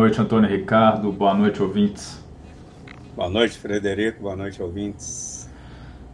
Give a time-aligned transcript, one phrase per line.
[0.00, 1.12] Boa noite, Antônio Ricardo.
[1.12, 2.24] Boa noite, ouvintes.
[3.14, 4.22] Boa noite, Frederico.
[4.22, 5.46] Boa noite, ouvintes.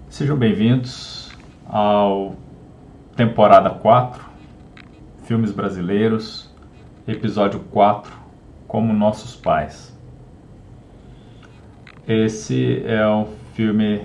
[0.09, 1.31] Sejam bem-vindos
[1.65, 2.35] ao
[3.15, 4.25] temporada 4,
[5.23, 6.53] Filmes Brasileiros,
[7.07, 8.13] episódio 4,
[8.67, 9.97] Como Nossos Pais.
[12.09, 14.03] Esse é um filme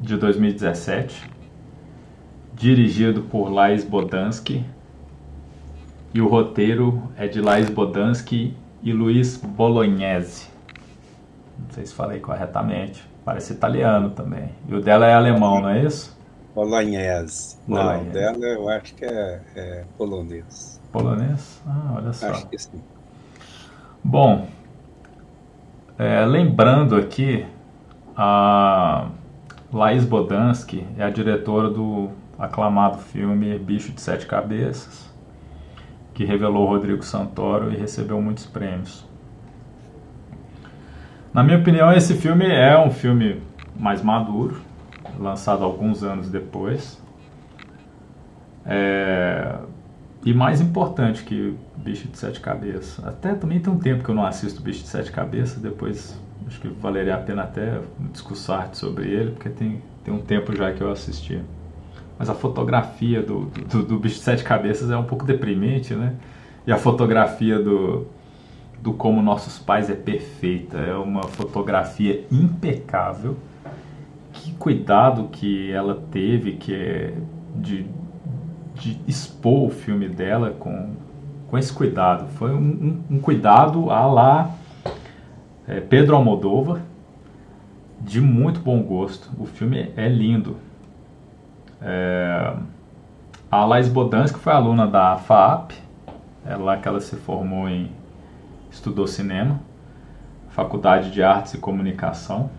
[0.00, 1.30] de 2017,
[2.54, 4.64] dirigido por Lais Bodansky,
[6.14, 10.48] e o roteiro é de Lais Bodansky e Luiz Bolognese.
[11.58, 13.04] Não sei se falei corretamente.
[13.24, 14.50] Parece italiano também.
[14.68, 16.16] E o dela é alemão, não é isso?
[16.54, 17.58] Bolognese.
[17.66, 20.80] Não, o dela eu acho que é, é polonês.
[20.92, 21.60] Polonês?
[21.66, 22.30] Ah, olha só.
[22.30, 22.82] Acho que sim.
[24.02, 24.46] Bom,
[25.98, 27.44] é, lembrando aqui,
[28.16, 29.08] a
[29.72, 35.07] Laís Bodansky é a diretora do aclamado filme Bicho de Sete Cabeças,
[36.18, 39.06] que revelou Rodrigo Santoro e recebeu muitos prêmios.
[41.32, 43.40] Na minha opinião, esse filme é um filme
[43.78, 44.60] mais maduro,
[45.16, 47.00] lançado alguns anos depois.
[48.66, 49.60] É...
[50.24, 52.98] E mais importante que Bicho de Sete Cabeças.
[53.06, 56.60] Até também tem um tempo que eu não assisto Bicho de Sete Cabeças, depois acho
[56.60, 57.80] que valeria a pena até
[58.10, 61.40] discursar sobre ele, porque tem, tem um tempo já que eu assisti
[62.18, 66.14] mas a fotografia do, do, do, bicho de sete cabeças é um pouco deprimente, né?
[66.66, 68.08] E a fotografia do,
[68.82, 73.36] do Como Nossos Pais é perfeita, é uma fotografia impecável.
[74.32, 77.14] Que cuidado que ela teve que é
[77.54, 77.86] de,
[78.74, 80.90] de expor o filme dela com,
[81.48, 82.28] com esse cuidado.
[82.32, 82.58] Foi um,
[83.10, 84.54] um, um cuidado a lá
[85.68, 86.80] é, Pedro Almodóvar,
[88.00, 89.30] de muito bom gosto.
[89.38, 90.56] O filme é lindo
[91.80, 92.54] é,
[93.50, 95.72] a Laís Bodansky foi aluna da FAAP,
[96.46, 97.90] é lá que ela se formou em.
[98.70, 99.60] estudou cinema,
[100.50, 102.50] Faculdade de Artes e Comunicação.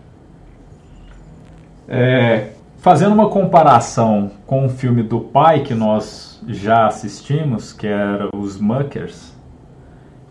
[1.88, 8.28] É, fazendo uma comparação com o filme do pai que nós já assistimos, que era
[8.34, 9.34] Os Muckers,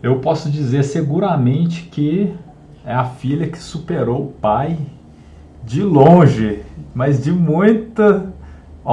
[0.02, 2.34] eu posso dizer seguramente que
[2.84, 4.78] é a filha que superou o pai
[5.62, 6.62] de longe,
[6.94, 8.32] mas de muita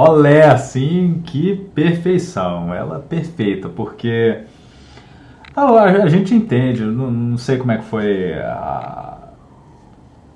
[0.00, 2.72] Olé, assim, que perfeição.
[2.72, 4.44] Ela é perfeita, porque
[5.56, 9.18] a, gente entende, não, não, sei como é que foi a,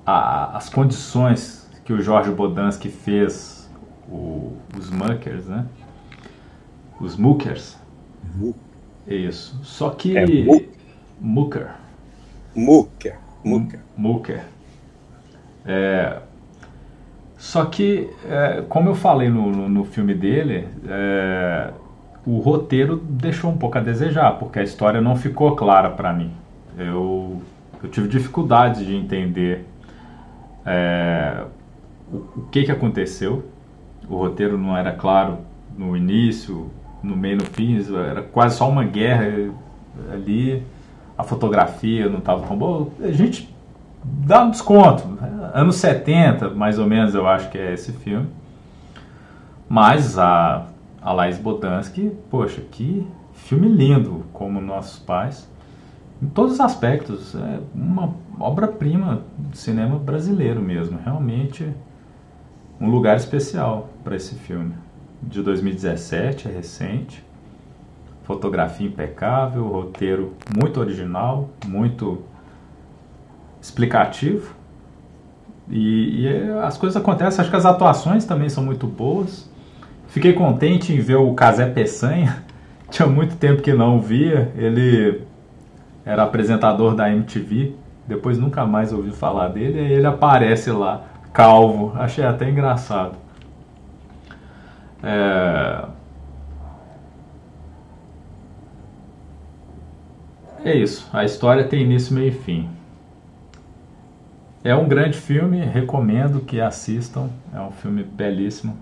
[0.05, 3.71] a, as condições que o Jorge Bodansky fez
[4.09, 5.65] o, os Muckers, né?
[7.00, 7.79] Os Muckers.
[9.06, 9.61] Isso.
[9.62, 10.19] Só que.
[10.19, 10.27] É,
[11.21, 11.71] Mucker.
[12.53, 13.17] Mucker.
[13.44, 13.81] Mucker.
[13.97, 14.44] Mucker.
[15.65, 16.21] É,
[17.43, 21.73] só que, é, como eu falei no, no, no filme dele, é,
[22.25, 26.31] o roteiro deixou um pouco a desejar, porque a história não ficou clara para mim.
[26.79, 27.43] Eu,
[27.83, 29.67] eu tive dificuldade de entender
[30.65, 31.43] é,
[32.13, 33.45] o, o, que, que aconteceu.
[34.09, 35.39] O roteiro não era claro
[35.77, 36.71] no início,
[37.03, 39.27] no meio, no fim, era quase só uma guerra
[40.13, 40.63] ali.
[41.19, 42.87] A fotografia não estava tão boa.
[43.03, 43.52] A gente
[44.05, 45.19] dá um desconto.
[45.55, 48.29] Anos 70, mais ou menos, eu acho que é esse filme.
[49.69, 50.67] Mas a,
[51.01, 55.51] a Laís Bodansky, poxa, que filme lindo, como Nossos Pais.
[56.23, 60.99] Em todos os aspectos, é uma obra-prima do cinema brasileiro mesmo.
[61.03, 61.69] Realmente
[62.81, 64.75] um lugar especial para esse filme.
[65.23, 67.25] De 2017, é recente.
[68.25, 72.23] Fotografia impecável, roteiro muito original, muito
[73.62, 74.55] explicativo.
[75.71, 79.49] E, e, as coisas acontecem, acho que as atuações também são muito boas.
[80.09, 82.45] Fiquei contente em ver o Casé Peçanha,
[82.91, 84.53] tinha muito tempo que não via.
[84.56, 85.23] Ele
[86.05, 87.75] era apresentador da MTV,
[88.06, 91.93] depois nunca mais ouvi falar dele, e ele aparece lá, calvo.
[91.94, 93.17] Achei até engraçado.
[95.03, 95.85] É...
[100.64, 102.69] é isso, a história tem início, meio e fim.
[104.64, 107.29] É um grande filme, recomendo que assistam.
[107.53, 108.76] É um filme belíssimo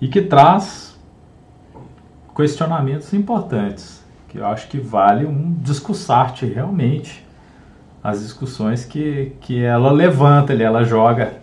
[0.00, 0.98] e que traz
[2.34, 7.26] questionamentos importantes, que eu acho que vale um discussarte realmente
[8.02, 11.34] as discussões que, que ela levanta ela joga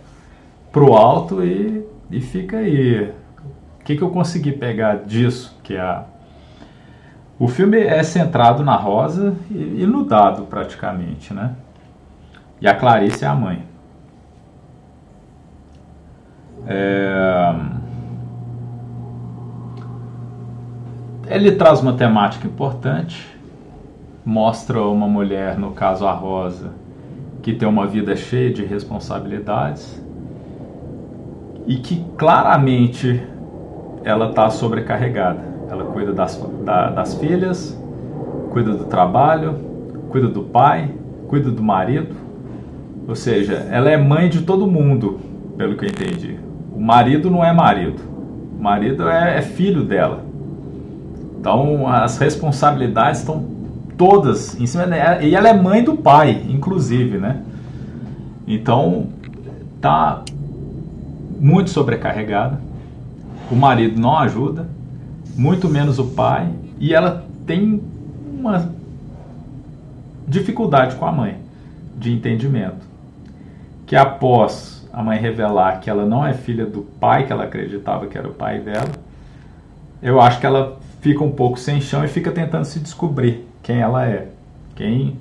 [0.71, 3.11] pro alto e, e fica aí.
[3.79, 5.55] O que, que eu consegui pegar disso?
[5.63, 6.03] Que é a,
[7.37, 11.53] o filme é centrado na Rosa e, e no Dado, praticamente, né?
[12.59, 13.63] E a Clarice é a mãe.
[16.67, 17.55] É...
[21.29, 23.37] Ele traz uma temática importante,
[24.25, 26.71] mostra uma mulher, no caso a Rosa,
[27.41, 30.01] que tem uma vida cheia de responsabilidades
[31.67, 33.21] e que claramente
[34.03, 35.43] ela está sobrecarregada.
[35.69, 37.77] Ela cuida das, da, das filhas,
[38.51, 39.59] cuida do trabalho,
[40.09, 40.93] cuida do pai,
[41.27, 42.26] cuida do marido.
[43.07, 45.19] Ou seja, ela é mãe de todo mundo,
[45.57, 46.37] pelo que eu entendi.
[46.75, 48.01] O marido não é marido.
[48.57, 50.25] O marido é, é filho dela.
[51.39, 53.45] Então as responsabilidades estão
[53.97, 55.23] todas em cima dela.
[55.23, 57.41] E ela é mãe do pai, inclusive, né?
[58.45, 59.07] Então
[59.79, 60.23] tá
[61.39, 62.59] muito sobrecarregada.
[63.49, 64.67] O marido não ajuda,
[65.35, 66.49] muito menos o pai,
[66.79, 67.81] e ela tem
[68.37, 68.69] uma
[70.27, 71.37] dificuldade com a mãe
[71.97, 72.86] de entendimento.
[73.87, 78.05] Que após a mãe revelar que ela não é filha do pai que ela acreditava
[78.05, 78.91] que era o pai dela,
[80.01, 83.79] eu acho que ela fica um pouco sem chão e fica tentando se descobrir quem
[83.79, 84.27] ela é,
[84.75, 85.17] quem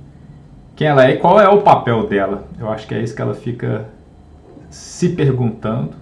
[0.74, 2.46] quem ela é e qual é o papel dela.
[2.58, 3.86] Eu acho que é isso que ela fica
[4.68, 5.92] se perguntando,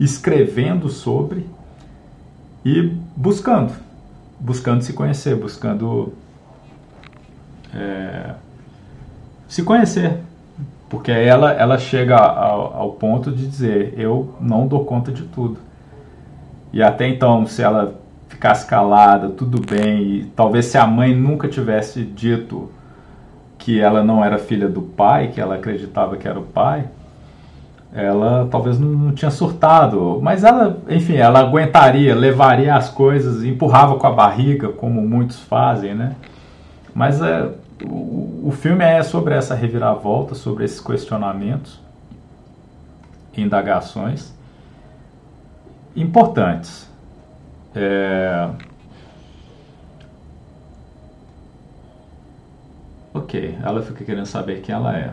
[0.00, 1.46] escrevendo sobre
[2.64, 2.82] e
[3.16, 3.72] buscando,
[4.38, 6.12] buscando se conhecer, buscando
[7.74, 8.34] é,
[9.46, 10.18] se conhecer,
[10.90, 15.58] porque ela ela chega ao, ao ponto de dizer eu não dou conta de tudo.
[16.72, 17.94] E até então, se ela
[18.28, 22.70] ficasse calada, tudo bem, e talvez se a mãe nunca tivesse dito
[23.58, 26.84] que ela não era filha do pai, que ela acreditava que era o pai,
[27.92, 33.96] ela talvez não, não, tinha surtado, mas ela, enfim, ela aguentaria, levaria as coisas, empurrava
[33.96, 36.14] com a barriga, como muitos fazem, né?
[36.94, 37.48] Mas é,
[37.82, 41.80] o, filme é sobre essa reviravolta, sobre esses questionamentos,
[43.36, 44.32] indagações
[45.96, 46.88] importantes.
[47.74, 48.50] É...
[53.12, 55.12] Ok, ela fica querendo saber quem ela é.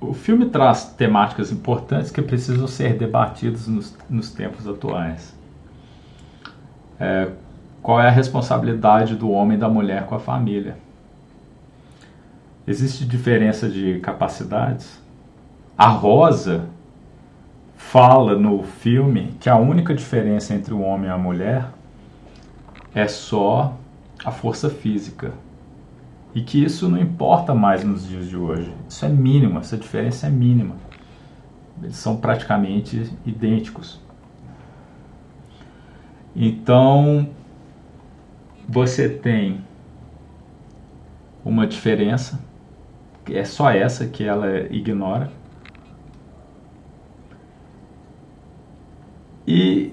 [0.00, 5.34] O filme traz temáticas importantes que precisam ser debatidas nos, nos tempos atuais.
[6.98, 7.30] É,
[7.82, 10.76] qual é a responsabilidade do homem e da mulher com a família?
[12.66, 15.00] Existe diferença de capacidades?
[15.76, 16.66] A Rosa
[17.74, 21.70] fala no filme que a única diferença entre o homem e a mulher
[22.94, 23.76] é só
[24.24, 25.32] a força física.
[26.34, 28.72] E que isso não importa mais nos dias de hoje.
[28.88, 30.76] Isso é mínimo, essa diferença é mínima.
[31.82, 34.00] Eles são praticamente idênticos.
[36.34, 37.28] Então,
[38.66, 39.62] você tem
[41.44, 42.40] uma diferença,
[43.30, 45.30] é só essa que ela ignora
[49.46, 49.92] E,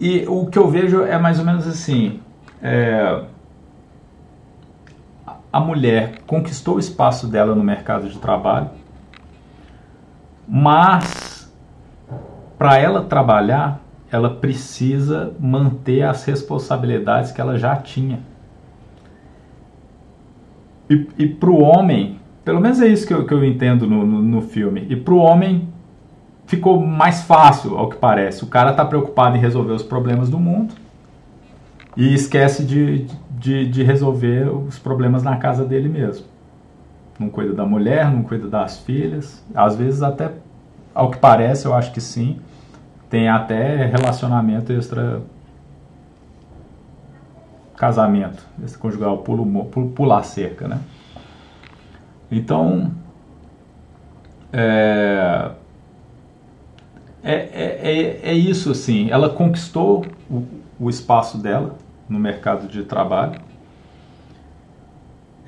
[0.00, 2.20] e o que eu vejo é mais ou menos assim:
[2.62, 3.24] é,
[5.52, 8.70] a mulher conquistou o espaço dela no mercado de trabalho,
[10.46, 11.52] mas
[12.56, 13.80] para ela trabalhar,
[14.10, 18.20] ela precisa manter as responsabilidades que ela já tinha.
[20.90, 24.04] E, e para o homem, pelo menos é isso que eu, que eu entendo no,
[24.04, 25.68] no, no filme, e para o homem
[26.46, 28.42] ficou mais fácil, ao que parece.
[28.42, 30.74] O cara está preocupado em resolver os problemas do mundo
[31.96, 33.06] e esquece de,
[33.38, 36.26] de, de, resolver os problemas na casa dele mesmo.
[37.20, 39.44] Não cuida da mulher, não cuida das filhas.
[39.54, 40.32] Às vezes, até,
[40.92, 42.40] ao que parece, eu acho que sim,
[43.08, 45.22] tem até relacionamento extra
[47.80, 49.24] casamento, esse conjugal
[49.96, 50.80] pular cerca, né?
[52.30, 52.92] Então,
[54.52, 55.52] é,
[57.24, 59.08] é, é, é, é isso, assim.
[59.10, 60.44] Ela conquistou o,
[60.78, 61.74] o espaço dela
[62.06, 63.40] no mercado de trabalho.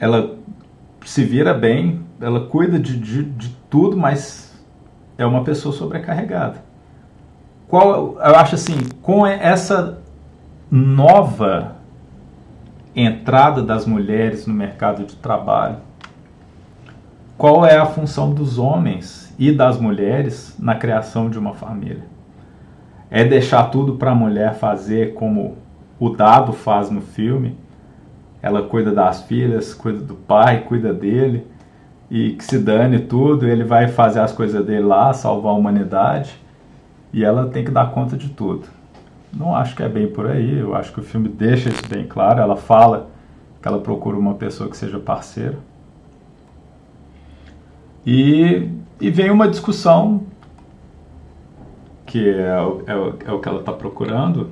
[0.01, 0.35] Ela
[1.05, 4.59] se vira bem, ela cuida de, de, de tudo, mas
[5.19, 6.65] é uma pessoa sobrecarregada.
[7.69, 9.99] Qual, eu acho assim, com essa
[10.71, 11.82] nova
[12.95, 15.77] entrada das mulheres no mercado de trabalho,
[17.37, 22.05] qual é a função dos homens e das mulheres na criação de uma família?
[23.11, 25.57] É deixar tudo para a mulher fazer como
[25.99, 27.57] o dado faz no filme?
[28.41, 31.47] Ela cuida das filhas, cuida do pai, cuida dele
[32.11, 36.39] e que se dane tudo, ele vai fazer as coisas dele lá, salvar a humanidade
[37.13, 38.69] e ela tem que dar conta de tudo.
[39.33, 42.07] Não acho que é bem por aí, eu acho que o filme deixa isso bem
[42.07, 42.41] claro.
[42.41, 43.11] Ela fala
[43.61, 45.59] que ela procura uma pessoa que seja parceira
[48.05, 48.69] e,
[49.01, 50.25] e vem uma discussão,
[52.05, 54.51] que é, o, é é o que ela está procurando,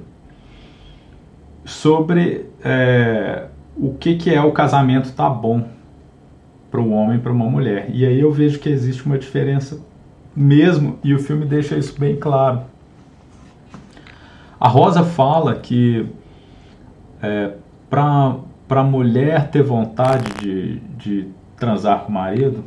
[1.65, 3.47] sobre é,
[3.77, 5.69] o que, que é o casamento tá bom
[6.71, 7.91] para um homem e para uma mulher.
[7.93, 9.81] E aí eu vejo que existe uma diferença
[10.35, 12.63] mesmo, e o filme deixa isso bem claro.
[14.61, 16.07] A Rosa fala que
[17.23, 17.53] é,
[17.89, 18.37] para
[18.69, 22.63] a mulher ter vontade de, de transar com o marido,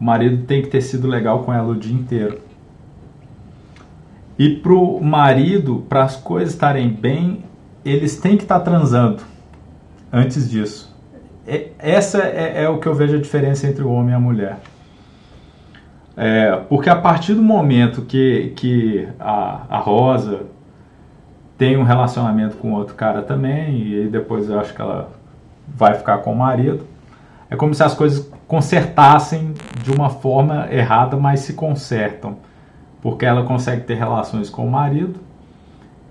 [0.00, 2.38] o marido tem que ter sido legal com ela o dia inteiro.
[4.38, 7.44] E para o marido, para as coisas estarem bem,
[7.84, 9.22] eles têm que estar transando
[10.12, 10.96] antes disso.
[11.46, 14.20] É, essa é, é, o que eu vejo a diferença entre o homem e a
[14.20, 14.60] mulher.
[16.16, 20.46] É, porque a partir do momento que, que a, a Rosa
[21.60, 25.10] tem um relacionamento com outro cara também, e depois eu acho que ela
[25.68, 26.86] vai ficar com o marido,
[27.50, 29.52] é como se as coisas consertassem
[29.82, 32.38] de uma forma errada, mas se consertam.
[33.02, 35.20] Porque ela consegue ter relações com o marido,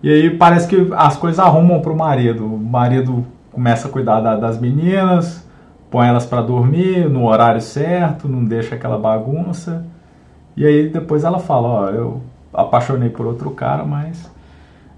[0.03, 2.45] e aí parece que as coisas arrumam para o marido.
[2.45, 5.49] O marido começa a cuidar da, das meninas,
[5.89, 9.83] põe elas para dormir no horário certo, não deixa aquela bagunça.
[10.55, 12.21] E aí depois ela fala, ó, eu
[12.53, 14.29] apaixonei por outro cara, mas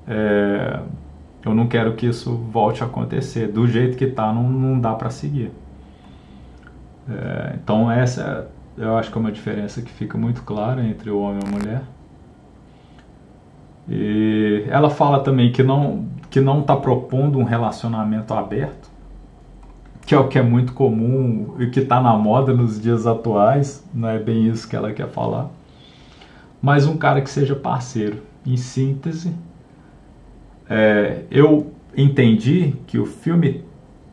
[0.08, 0.79] é,
[1.43, 3.48] eu não quero que isso volte a acontecer.
[3.48, 5.51] Do jeito que tá, não, não dá para seguir.
[7.10, 11.20] É, então essa eu acho que é uma diferença que fica muito clara entre o
[11.20, 11.81] homem e a mulher.
[13.89, 18.89] E ela fala também que não que não está propondo um relacionamento aberto,
[20.05, 23.86] que é o que é muito comum e que está na moda nos dias atuais,
[23.93, 25.50] não é bem isso que ela quer falar,
[26.62, 28.24] mas um cara que seja parceiro.
[28.46, 29.36] Em síntese,
[30.74, 33.66] é, eu entendi que o filme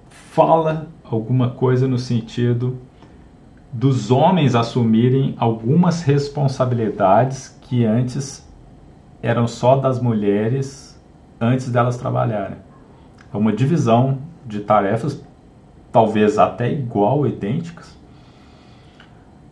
[0.08, 2.76] fala alguma coisa no sentido
[3.72, 8.44] dos homens assumirem algumas responsabilidades que antes
[9.22, 11.00] eram só das mulheres
[11.40, 12.56] antes delas trabalharem.
[13.32, 15.24] É uma divisão de tarefas,
[15.92, 17.96] talvez até igual, idênticas,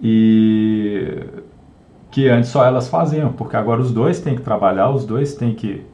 [0.03, 1.25] e
[2.11, 5.55] que antes só elas faziam, porque agora os dois têm que trabalhar, os dois têm
[5.55, 5.85] que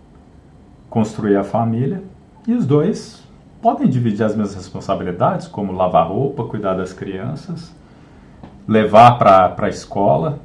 [0.93, 2.05] construir a família
[2.47, 3.27] e os dois
[3.63, 7.75] podem dividir as mesmas responsabilidades, como lavar roupa, cuidar das crianças,
[8.69, 10.39] levar para a escola,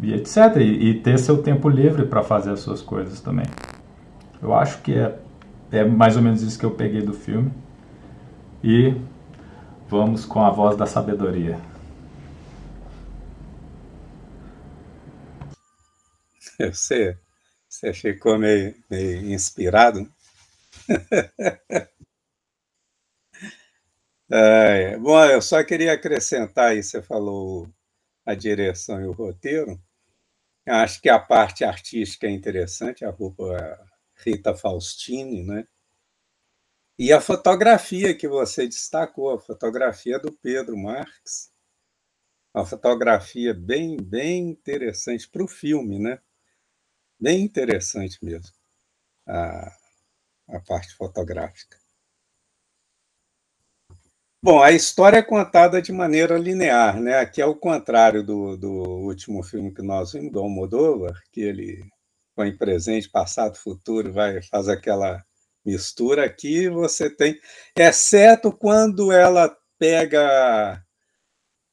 [0.00, 0.56] e etc.
[0.56, 3.44] E, e ter seu tempo livre para fazer as suas coisas também.
[4.40, 5.18] Eu acho que é,
[5.70, 7.52] é mais ou menos isso que eu peguei do filme.
[8.62, 8.94] E
[9.90, 11.58] vamos com a voz da sabedoria.
[16.72, 17.18] Você,
[17.92, 20.10] você ficou meio, meio inspirado?
[24.30, 27.68] é, bom, eu só queria acrescentar aí, você falou
[28.26, 29.80] a direção e o roteiro.
[30.66, 33.78] Acho que a parte artística é interessante, a roupa
[34.16, 35.66] Rita Faustini, né?
[36.98, 41.52] E a fotografia que você destacou, a fotografia do Pedro Marques,
[42.54, 46.20] uma fotografia bem, bem interessante para o filme, né?
[47.18, 48.52] Bem interessante mesmo,
[49.26, 49.72] a,
[50.48, 51.78] a parte fotográfica.
[54.42, 57.18] Bom, a história é contada de maneira linear, né?
[57.18, 61.82] Aqui é o contrário do, do último filme que nós vimos, do Almodóvar, que ele
[62.36, 65.24] põe presente, passado, futuro, vai faz aquela
[65.64, 66.26] mistura.
[66.26, 67.40] Aqui você tem,
[67.74, 70.84] exceto quando ela pega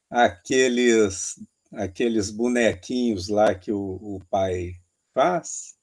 [0.10, 1.36] aqueles
[1.74, 4.76] aqueles bonequinhos lá que o, o pai
[5.14, 5.76] faz,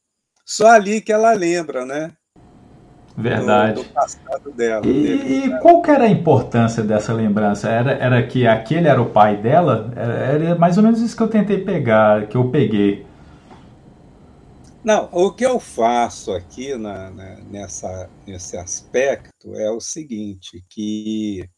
[0.45, 2.13] só ali que ela lembra, né?
[3.17, 3.75] Verdade.
[3.75, 4.87] Do, do passado dela.
[4.87, 7.69] E, e qual que era a importância dessa lembrança?
[7.69, 9.93] Era, era que aquele era o pai dela?
[9.97, 13.05] Era, era mais ou menos isso que eu tentei pegar, que eu peguei.
[14.85, 21.49] Não, o que eu faço aqui na, na, nessa, nesse aspecto é o seguinte, que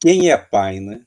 [0.00, 1.02] quem é pai, né?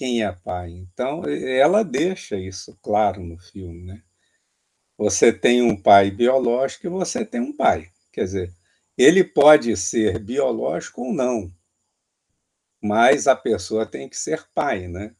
[0.00, 0.70] Quem é pai?
[0.70, 4.02] Então, ela deixa isso claro no filme, né?
[4.96, 7.92] Você tem um pai biológico e você tem um pai.
[8.10, 8.54] Quer dizer,
[8.96, 11.54] ele pode ser biológico ou não,
[12.82, 15.14] mas a pessoa tem que ser pai, né?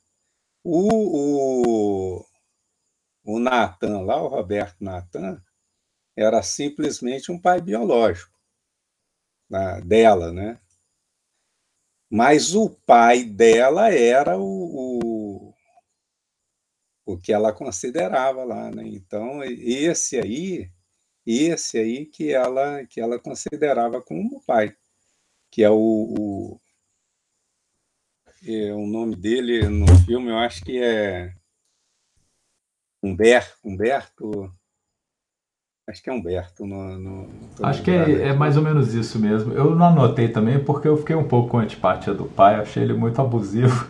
[0.64, 2.26] O, o,
[3.22, 5.44] o Natan lá, o Roberto Natan,
[6.16, 8.32] era simplesmente um pai biológico
[9.84, 10.58] dela, né?
[12.10, 15.54] Mas o pai dela era o,
[17.06, 18.84] o que ela considerava lá, né?
[18.86, 20.70] Então esse aí,
[21.26, 24.76] esse aí que ela que ela considerava como pai,
[25.50, 26.60] que é o, o,
[28.44, 31.34] é, o nome dele no filme, eu acho que é
[33.02, 34.59] Humberto, Humberto
[35.90, 36.64] Acho que é Humberto.
[36.64, 37.28] No, no,
[37.62, 39.52] Acho que é, é, mais ou menos isso mesmo.
[39.52, 42.94] Eu não anotei também porque eu fiquei um pouco com antipatia do pai, achei ele
[42.94, 43.88] muito abusivo.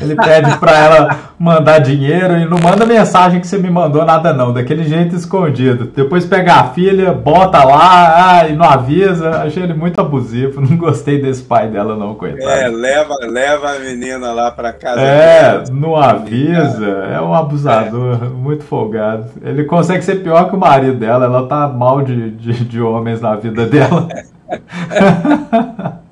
[0.00, 4.32] Ele pede para ela mandar dinheiro e não manda mensagem que você me mandou nada
[4.32, 5.86] não, daquele jeito escondido.
[5.86, 9.42] Depois pega a filha, bota lá ah, e não avisa.
[9.42, 10.60] Achei ele muito abusivo.
[10.68, 12.50] Não gostei desse pai dela não, coitado.
[12.50, 15.00] É, leva, leva a menina lá para casa.
[15.00, 16.86] É, não avisa.
[17.12, 18.28] É um abusador, é.
[18.28, 19.26] muito folgado.
[19.42, 21.24] Ele consegue ser pior que o marido dela.
[21.24, 24.08] Ela tá mal de, de, de homens na vida dela.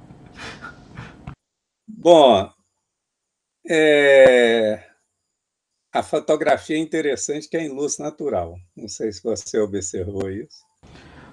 [1.88, 2.48] Bom,
[3.68, 4.82] é...
[5.92, 8.56] A fotografia é interessante que é em luz natural.
[8.76, 10.64] Não sei se você observou isso.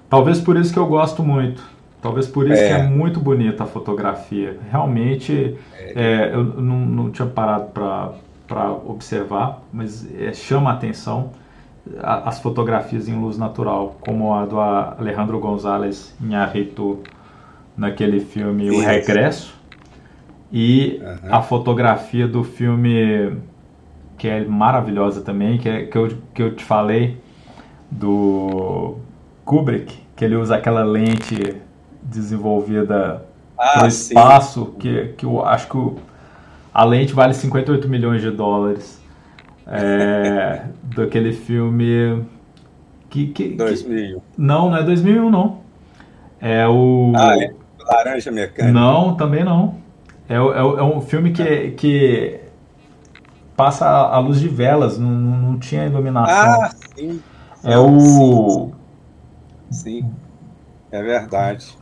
[0.10, 1.62] Talvez por isso que eu gosto muito.
[2.02, 2.68] Talvez por isso é.
[2.68, 4.58] que é muito bonita a fotografia.
[4.70, 5.94] Realmente, é.
[5.96, 7.72] É, eu não, não, tinha parado
[8.48, 11.34] para observar, mas é, chama a atenção
[12.02, 17.04] as fotografias em luz natural, como a do Alejandro González Inharrito
[17.76, 18.70] naquele filme.
[18.72, 19.54] O Regresso
[20.54, 21.34] e uhum.
[21.34, 23.38] a fotografia do filme,
[24.20, 27.18] que é maravilhosa também, que, é, que, eu, que eu te falei,
[27.90, 28.98] do
[29.44, 31.58] Kubrick, que ele usa aquela lente
[32.04, 33.26] desenvolvida
[33.58, 35.96] ah, no espaço, que, que eu acho que o,
[36.72, 39.02] a lente vale 58 milhões de dólares.
[39.66, 42.24] É, daquele filme.
[43.10, 44.20] Que, que, 2001.
[44.20, 45.62] Que, não, não é 2001, não.
[46.40, 47.12] É o.
[47.16, 47.54] Ah, é?
[47.80, 48.72] Laranja Mecânica?
[48.72, 49.83] Não, também não.
[50.28, 52.40] É, é, é um filme que, que
[53.56, 56.64] passa a luz de velas, não, não tinha iluminação.
[56.64, 57.22] Ah, sim.
[57.64, 58.72] É o.
[59.70, 60.12] Sim, sim.
[60.92, 61.78] é verdade.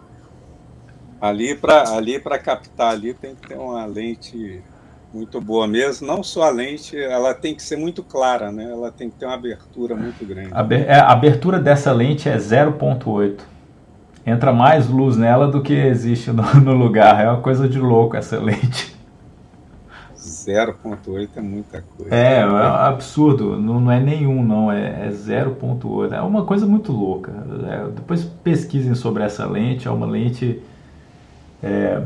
[1.20, 4.64] Ali para ali captar ali tem que ter uma lente
[5.14, 6.08] muito boa mesmo.
[6.08, 8.64] Não só a lente, ela tem que ser muito clara, né?
[8.64, 10.52] Ela tem que ter uma abertura muito grande.
[10.88, 13.51] É, a abertura dessa lente é 0.8
[14.26, 17.24] entra mais luz nela do que existe no, no lugar.
[17.24, 18.92] É uma coisa de louco essa lente.
[20.16, 22.14] 0.8 é muita coisa.
[22.14, 23.60] É, é um absurdo.
[23.60, 24.72] Não, não é nenhum, não.
[24.72, 26.14] É, é 0.8.
[26.14, 27.32] É uma coisa muito louca.
[27.68, 29.88] É, depois pesquisem sobre essa lente.
[29.88, 30.62] É uma lente.
[31.62, 32.02] É,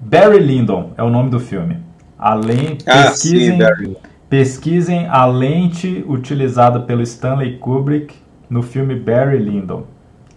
[0.00, 1.78] Barry Lyndon é o nome do filme.
[2.18, 2.84] A lente.
[2.88, 3.96] Ah, pesquisem, sim,
[4.28, 8.14] pesquisem a lente utilizada pelo Stanley Kubrick
[8.48, 9.84] no filme Barry Lyndon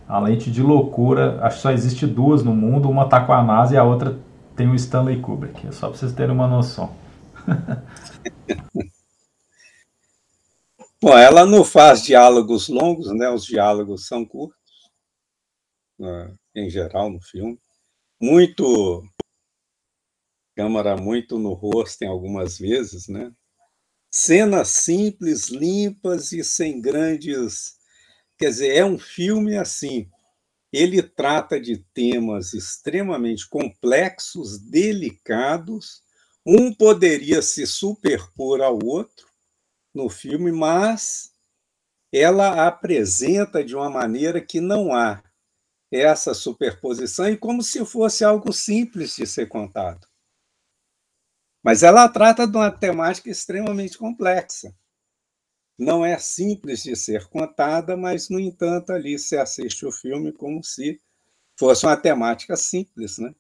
[0.07, 1.39] a lente de loucura.
[1.43, 4.19] Acho que só existe duas no mundo, uma tá com a NASA e a outra
[4.55, 5.67] tem o Stanley Kubrick.
[5.67, 6.95] É só para vocês terem uma noção.
[10.99, 13.29] Bom, ela não faz diálogos longos, né?
[13.29, 14.57] Os diálogos são curtos,
[15.99, 16.33] né?
[16.55, 17.59] em geral, no filme.
[18.19, 19.03] Muito
[20.55, 23.31] câmera muito no rosto em algumas vezes, né?
[24.09, 27.76] Cenas simples, limpas e sem grandes
[28.37, 30.09] Quer dizer, é um filme assim.
[30.71, 36.03] Ele trata de temas extremamente complexos, delicados.
[36.45, 39.27] Um poderia se superpor ao outro
[39.93, 41.31] no filme, mas
[42.13, 45.23] ela apresenta de uma maneira que não há
[45.91, 50.07] essa superposição e como se fosse algo simples de ser contado.
[51.63, 54.75] Mas ela trata de uma temática extremamente complexa
[55.77, 60.63] não é simples de ser contada, mas, no entanto, ali se assiste o filme como
[60.63, 60.99] se
[61.57, 63.31] fosse uma temática simples, né?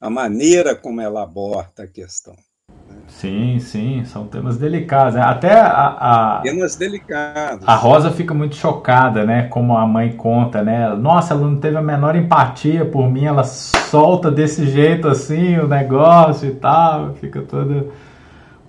[0.00, 2.34] A maneira como ela aborda a questão.
[2.34, 2.96] Né?
[3.08, 5.14] Sim, sim, são temas delicados.
[5.14, 5.22] Né?
[5.22, 7.66] Até a, a, temas delicados.
[7.66, 9.48] A Rosa fica muito chocada, né?
[9.48, 10.94] Como a mãe conta, né?
[10.94, 15.66] Nossa, ela não teve a menor empatia por mim, ela solta desse jeito assim o
[15.66, 17.90] negócio e tal, fica toda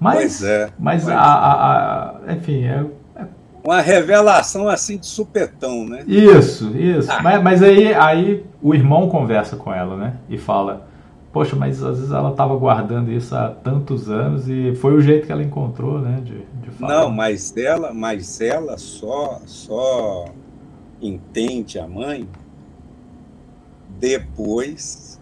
[0.02, 0.70] mas, pois é.
[0.80, 2.84] Mas, a, a, a, enfim, é,
[3.16, 3.26] é,
[3.64, 6.04] Uma revelação assim de supetão, né?
[6.08, 7.12] Isso, isso.
[7.12, 7.22] Ah.
[7.22, 10.16] Mas, mas aí, aí o irmão conversa com ela, né?
[10.28, 10.88] E fala:
[11.32, 15.28] Poxa, mas às vezes ela estava guardando isso há tantos anos e foi o jeito
[15.28, 16.20] que ela encontrou, né?
[16.26, 17.02] De, de falar.
[17.02, 20.26] Não, mas ela, mas ela só, só
[21.00, 22.28] entende a mãe
[24.00, 25.22] depois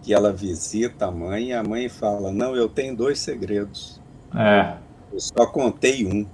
[0.00, 4.02] que ela visita a mãe e a mãe fala: Não, eu tenho dois segredos.
[4.34, 4.76] É.
[5.12, 6.26] Eu só contei um.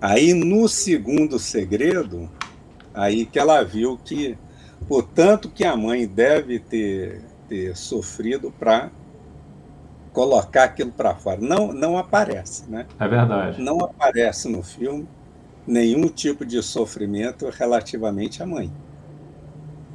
[0.00, 2.30] Aí no segundo segredo,
[2.94, 4.38] aí que ela viu que,
[4.86, 8.90] portanto, que a mãe deve ter, ter sofrido para
[10.12, 11.40] colocar aquilo para fora.
[11.40, 12.86] Não, não aparece, né?
[12.98, 13.60] É verdade.
[13.60, 15.06] Não aparece no filme
[15.66, 18.72] nenhum tipo de sofrimento relativamente à mãe.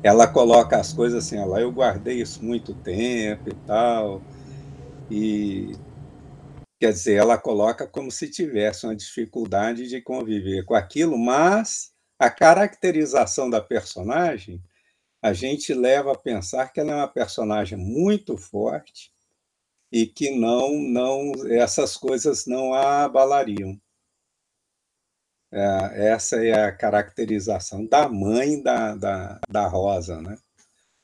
[0.04, 4.22] Ela coloca as coisas assim, ela, eu guardei isso muito tempo e tal,
[5.14, 5.78] e
[6.84, 12.30] Quer dizer, ela coloca como se tivesse uma dificuldade de conviver com aquilo, mas a
[12.30, 14.62] caracterização da personagem
[15.22, 19.14] a gente leva a pensar que ela é uma personagem muito forte
[19.90, 23.80] e que não, não essas coisas não a abalariam.
[25.54, 30.36] É, essa é a caracterização da mãe da, da, da Rosa, né?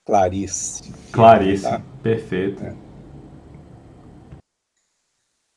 [0.03, 0.91] Clarice.
[1.13, 1.81] Clarice, tá?
[2.03, 2.65] perfeito.
[2.65, 2.88] É.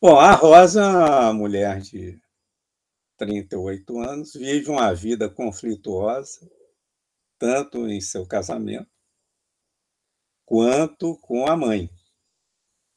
[0.03, 2.21] Bom, a Rosa, mulher de
[3.17, 6.51] 38 anos, vive uma vida conflituosa,
[7.39, 8.91] tanto em seu casamento
[10.45, 11.89] quanto com a mãe.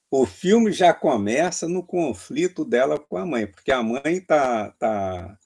[0.10, 5.38] O filme já começa no conflito dela com a mãe, porque a mãe tá, tá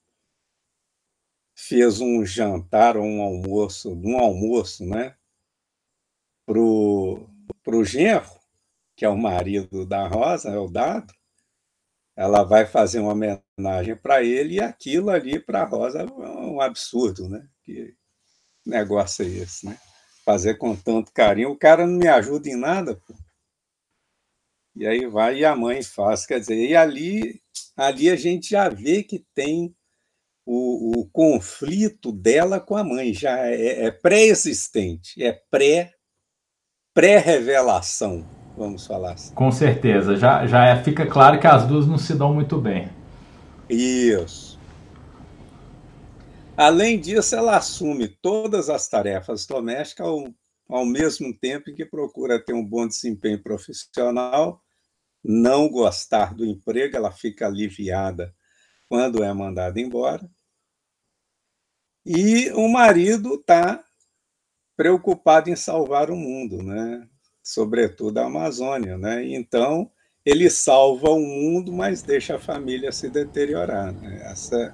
[1.54, 5.14] fez um jantar ou um almoço, um almoço, né,
[6.46, 7.28] pro
[7.62, 8.40] pro genro,
[8.96, 11.19] que é o marido da Rosa, é o Dado.
[12.20, 16.60] Ela vai fazer uma homenagem para ele e aquilo ali para a Rosa é um
[16.60, 17.48] absurdo, né?
[17.64, 17.96] Que
[18.66, 19.80] negócio é esse, né?
[20.26, 23.16] Fazer com tanto carinho, o cara não me ajuda em nada, pô.
[24.76, 27.42] E aí vai e a mãe faz, quer dizer, e ali,
[27.78, 29.74] ali a gente já vê que tem
[30.46, 35.94] o, o conflito dela com a mãe, já é, é pré-existente, é pré,
[36.94, 38.28] pré-revelação,
[38.60, 39.34] vamos falar assim.
[39.34, 42.90] Com certeza, já, já é, fica claro que as duas não se dão muito bem.
[43.68, 44.60] Isso.
[46.56, 50.28] Além disso, ela assume todas as tarefas domésticas ao,
[50.70, 54.62] ao mesmo tempo que procura ter um bom desempenho profissional,
[55.24, 58.32] não gostar do emprego, ela fica aliviada
[58.88, 60.30] quando é mandada embora
[62.12, 63.84] e o marido está
[64.76, 67.08] preocupado em salvar o mundo, né?
[67.50, 68.98] Sobretudo a Amazônia.
[68.98, 69.26] Né?
[69.34, 69.90] Então,
[70.26, 73.92] ele salva o mundo, mas deixa a família se deteriorar.
[73.92, 74.22] Né?
[74.24, 74.74] Essa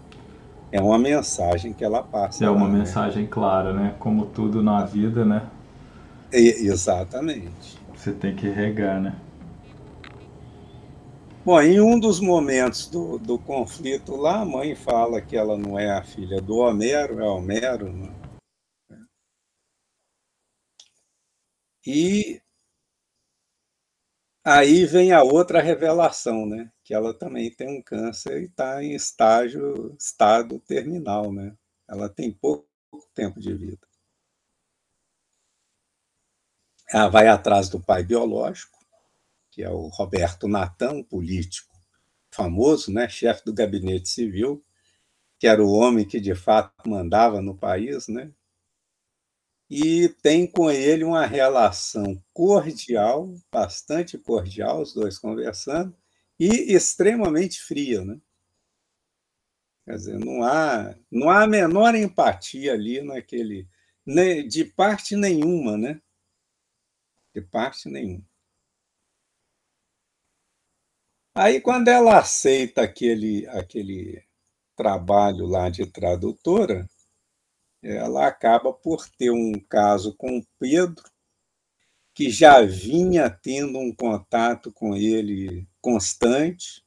[0.71, 2.43] é uma mensagem que ela passa.
[2.43, 2.79] É uma lá, né?
[2.79, 3.29] mensagem né?
[3.31, 3.95] clara, né?
[3.97, 5.49] Como tudo na vida, né?
[6.33, 7.79] E, exatamente.
[7.95, 9.15] Você tem que regar, né?
[11.45, 15.79] Bom, em um dos momentos do, do conflito lá, a mãe fala que ela não
[15.79, 17.93] é a filha do Homero, é Homero.
[17.93, 18.09] Né?
[21.85, 22.41] E
[24.45, 26.71] aí vem a outra revelação, né?
[26.83, 31.55] Que ela também tem um câncer e está em estágio, estado terminal, né?
[31.89, 32.67] Ela tem pouco
[33.13, 33.87] tempo de vida.
[36.91, 38.77] Ela vai atrás do pai biológico,
[39.51, 41.75] que é o Roberto Natan, político
[42.31, 44.61] famoso, né, chefe do gabinete civil,
[45.39, 48.31] que era o homem que de fato mandava no país, né?
[49.69, 55.95] E tem com ele uma relação cordial, bastante cordial, os dois conversando,
[56.39, 58.19] e extremamente fria, né?
[59.85, 63.67] Quer dizer, não há, não há a menor empatia ali naquele,
[64.47, 66.01] de parte nenhuma, né?
[67.33, 68.25] De parte nenhuma.
[71.37, 74.23] Aí, quando ela aceita aquele, aquele
[74.75, 76.87] trabalho lá de tradutora,
[77.85, 81.03] ela acaba por ter um caso com o Pedro,
[82.13, 86.83] que já vinha tendo um contato com ele constante.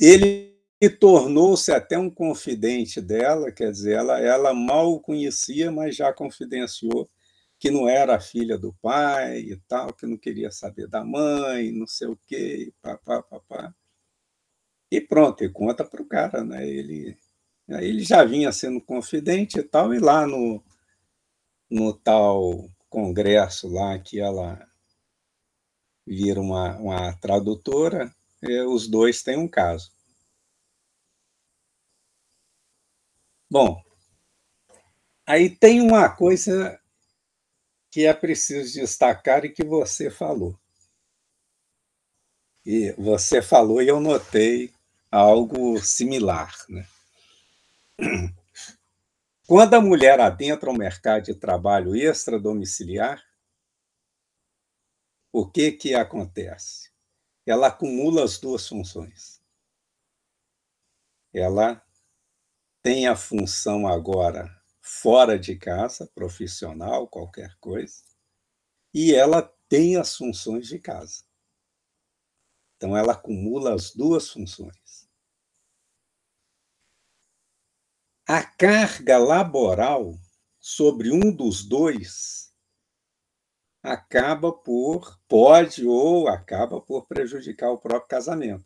[0.00, 0.52] Ele
[0.98, 7.08] tornou-se até um confidente dela, quer dizer, ela, ela mal o conhecia, mas já confidenciou
[7.58, 11.86] que não era filha do pai e tal, que não queria saber da mãe, não
[11.86, 13.72] sei o quê, papá, papá.
[14.90, 16.68] E pronto, e conta para o cara, né?
[16.68, 17.16] Ele,
[17.74, 20.62] aí ele já vinha sendo confidente e tal, e lá no,
[21.70, 24.68] no tal congresso lá que ela
[26.06, 29.90] vira uma, uma tradutora, eh, os dois têm um caso.
[33.50, 33.82] Bom,
[35.26, 36.80] aí tem uma coisa
[37.90, 40.58] que é preciso destacar e que você falou.
[42.64, 44.72] E você falou e eu notei
[45.10, 46.56] algo similar.
[46.68, 46.86] Né?
[49.46, 53.22] Quando a mulher adentra o mercado de trabalho extradomiciliar,
[55.32, 56.90] o que, que acontece?
[57.46, 59.40] Ela acumula as duas funções.
[61.32, 61.84] Ela
[62.82, 68.02] tem a função agora fora de casa, profissional, qualquer coisa,
[68.92, 71.24] e ela tem as funções de casa.
[72.76, 74.81] Então, ela acumula as duas funções.
[78.34, 80.18] A carga laboral
[80.58, 82.50] sobre um dos dois
[83.82, 88.64] acaba por, pode ou acaba por prejudicar o próprio casamento.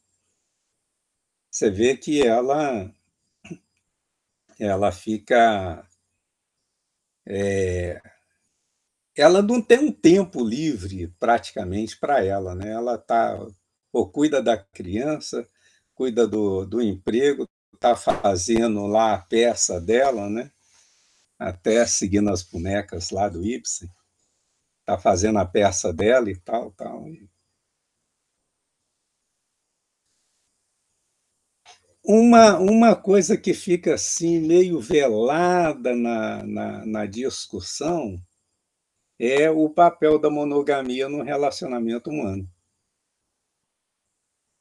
[1.51, 2.89] você vê que ela
[4.57, 5.85] ela fica
[7.27, 8.01] é,
[9.17, 12.71] ela não tem um tempo livre praticamente para ela, né?
[12.71, 13.37] Ela tá
[13.93, 15.45] ou cuida da criança,
[15.93, 17.49] cuida do, do emprego,
[17.93, 20.51] está fazendo lá a peça dela, né?
[21.39, 23.91] Até seguindo as bonecas lá do Ibsen,
[24.81, 27.05] está fazendo a peça dela e tal, tal.
[32.03, 38.21] Uma, uma coisa que fica assim meio velada na, na, na discussão
[39.19, 42.49] é o papel da monogamia no relacionamento humano.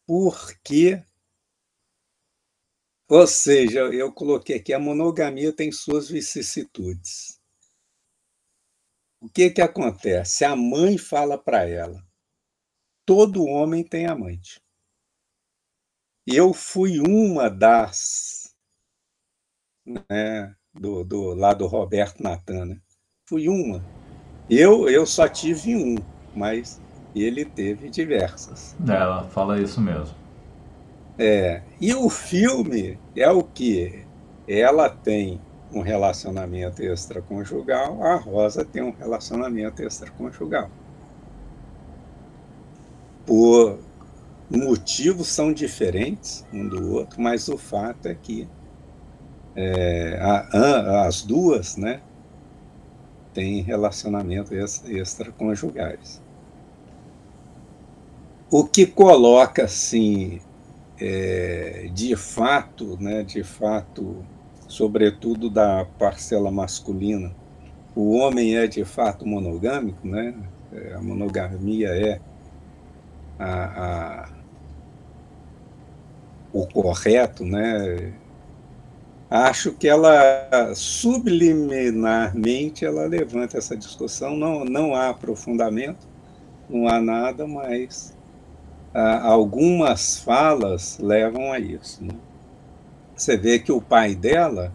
[0.08, 1.04] Porque,
[3.10, 7.40] ou seja, eu coloquei aqui, a monogamia tem suas vicissitudes.
[9.22, 10.46] O que, que acontece?
[10.46, 12.06] A mãe fala para ela:
[13.06, 14.62] todo homem tem amante.
[16.28, 18.56] Eu fui uma das,
[19.86, 22.82] né, do, do lá do Roberto Natan, né?
[23.28, 23.84] fui uma
[24.50, 25.96] eu, eu só tive um,
[26.36, 26.80] mas
[27.16, 28.76] ele teve diversas.
[28.88, 30.16] Ela fala isso mesmo.
[31.18, 34.06] É, e o filme é o que
[34.48, 35.40] ela tem
[35.74, 40.70] um relacionamento extraconjugal, a Rosa tem um relacionamento extraconjugal.
[43.26, 43.80] Por
[44.50, 48.48] motivos são diferentes um do outro, mas o fato é que
[49.56, 52.02] é, a, a, as duas, né,
[53.34, 56.22] têm relacionamentos extraconjugais.
[58.50, 60.40] O que coloca, assim,
[61.00, 64.26] é, de fato, né, de fato,
[64.68, 67.34] sobretudo da parcela masculina,
[67.96, 70.36] o homem é de fato monogâmico, né?
[70.74, 72.20] É, a monogamia é
[73.40, 74.30] a, a,
[76.52, 78.14] o correto, né?
[79.30, 84.38] acho que ela subliminarmente ela levanta essa discussão.
[84.38, 86.08] Não, não há aprofundamento,
[86.70, 88.15] não há nada, mas
[88.96, 92.02] ah, algumas falas levam a isso.
[92.02, 92.16] Né?
[93.14, 94.72] Você vê que o pai dela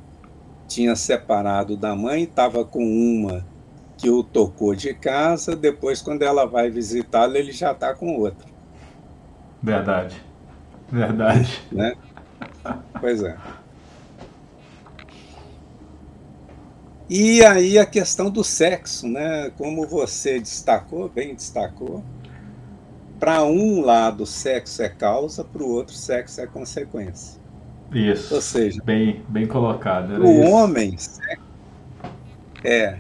[0.69, 3.47] tinha separado da mãe, estava com uma
[3.97, 8.49] que o tocou de casa, depois, quando ela vai visitá-lo, ele já está com outra.
[9.63, 10.23] Verdade.
[10.91, 11.63] Verdade.
[11.73, 11.95] Né?
[13.01, 13.37] Pois é.
[17.09, 19.51] E aí a questão do sexo, né?
[19.57, 22.05] Como você destacou, bem destacou,
[23.21, 27.41] para um lado sexo é causa, para o outro sexo é consequência.
[27.93, 28.35] Isso.
[28.35, 30.15] Ou seja, bem, bem colocado.
[30.15, 30.97] Para o homem,
[32.65, 32.99] é.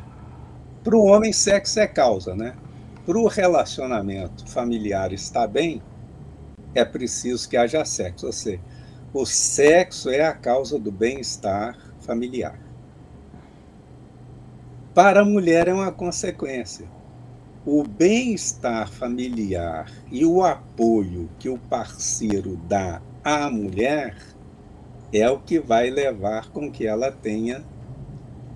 [0.85, 2.55] Para o homem, sexo é causa, né?
[3.05, 5.83] Para o relacionamento familiar estar bem,
[6.75, 8.27] é preciso que haja sexo.
[8.27, 8.61] Ou seja,
[9.13, 12.71] o sexo é a causa do bem-estar familiar
[14.95, 16.87] para a mulher é uma consequência.
[17.65, 24.17] O bem-estar familiar e o apoio que o parceiro dá à mulher
[25.13, 27.63] é o que vai levar com que ela tenha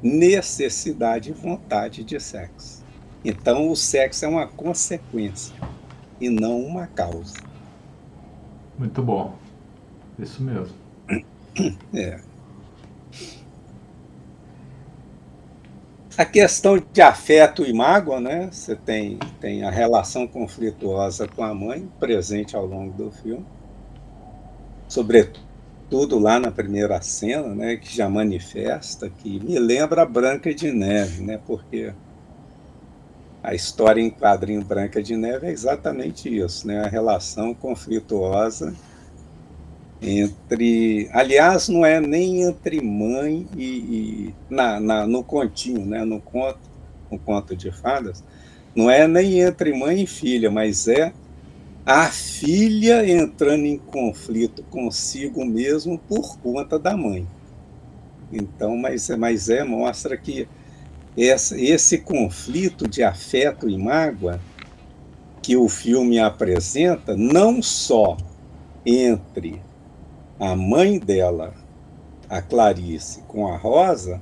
[0.03, 2.83] necessidade e vontade de sexo.
[3.23, 5.55] Então, o sexo é uma consequência
[6.21, 7.37] e não uma causa.
[8.79, 9.37] Muito bom.
[10.19, 10.77] Isso mesmo.
[11.95, 12.21] É.
[16.17, 18.49] A questão de afeto e mágoa, né?
[18.53, 23.45] Você tem, tem a relação conflituosa com a mãe, presente ao longo do filme.
[24.87, 27.77] Sobretudo lá na primeira cena, né?
[27.77, 31.41] Que já manifesta, que me lembra a Branca de Neve, né?
[31.45, 31.93] Porque
[33.43, 36.85] a história em quadrinho Branca de Neve é exatamente isso, né?
[36.85, 38.73] A relação conflituosa
[40.05, 41.09] entre.
[41.13, 43.65] Aliás, não é nem entre mãe e.
[43.65, 46.05] e na, na, no continho, né?
[46.05, 46.61] no, conto,
[47.11, 48.23] no conto de fadas,
[48.75, 51.13] não é nem entre mãe e filha, mas é
[51.87, 57.27] a filha entrando em conflito consigo mesmo por conta da mãe.
[58.33, 60.49] Então, mas, mas é, mostra que
[61.17, 64.41] esse, esse conflito de afeto e mágoa
[65.43, 68.17] que o filme apresenta, não só
[68.85, 69.61] entre
[70.39, 71.55] a mãe dela,
[72.29, 74.21] a Clarice, com a Rosa,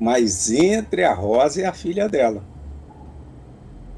[0.00, 2.42] mas entre a Rosa e a filha dela.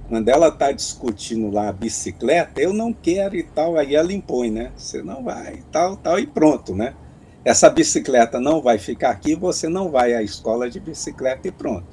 [0.08, 4.50] Quando ela está discutindo lá a bicicleta, eu não quero e tal, aí ela impõe,
[4.50, 4.70] né?
[4.76, 6.94] Você não vai, tal, tal, e pronto, né?
[7.44, 11.86] Essa bicicleta não vai ficar aqui, você não vai à escola de bicicleta e pronto.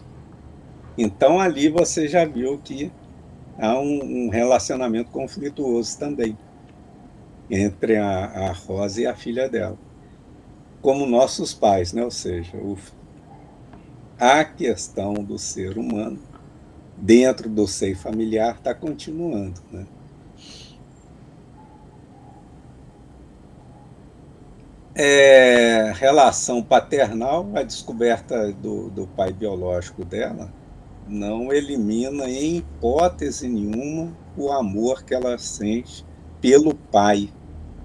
[0.98, 2.92] Então ali você já viu que
[3.58, 6.38] há um, um relacionamento conflituoso também
[7.52, 9.78] entre a, a Rosa e a filha dela.
[10.82, 12.02] Como nossos pais, né?
[12.02, 12.78] ou seja, o,
[14.18, 16.18] a questão do ser humano
[16.98, 19.62] dentro do seio familiar está continuando.
[19.70, 19.86] Né?
[24.96, 30.52] É, relação paternal, a descoberta do, do pai biológico dela
[31.08, 36.06] não elimina em hipótese nenhuma o amor que ela sente
[36.40, 37.30] pelo pai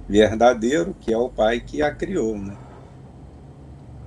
[0.08, 2.56] verdadeiro, que é o pai que a criou, né?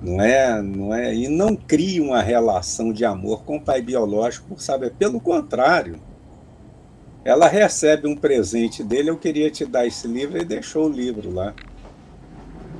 [0.02, 4.48] Não é, não é, e não cria uma relação de amor com o pai biológico,
[4.48, 6.00] por saber, pelo contrário.
[7.22, 11.30] Ela recebe um presente dele, eu queria te dar esse livro e deixou o livro
[11.30, 11.54] lá.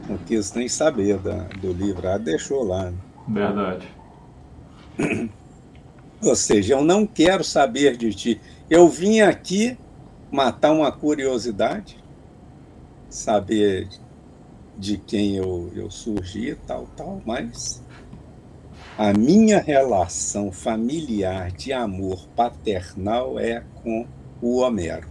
[0.09, 2.91] Não quis nem saber da, do livro, ela deixou lá.
[3.29, 3.87] Verdade.
[6.25, 8.41] Ou seja, eu não quero saber de ti.
[8.69, 9.77] Eu vim aqui
[10.31, 12.00] matar uma curiosidade,
[13.11, 13.89] saber
[14.79, 17.83] de quem eu, eu surgi, tal, tal, mas
[18.97, 24.07] a minha relação familiar de amor paternal é com
[24.41, 25.09] o Homero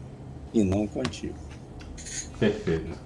[0.54, 1.36] e não contigo.
[2.40, 2.98] Perfeito.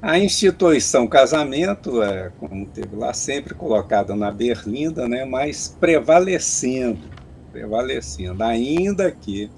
[0.00, 7.08] A instituição casamento, é, como teve lá, sempre colocada na berlinda, né, mas prevalecendo,
[7.52, 9.48] prevalecendo, ainda que